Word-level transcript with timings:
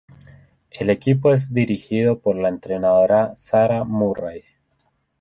El 0.71 0.89
equipo 0.89 1.31
es 1.31 1.53
dirigido 1.53 2.17
por 2.21 2.35
la 2.35 2.49
entrenadora 2.49 3.33
Sarah 3.35 3.83
Murray. 3.83 4.41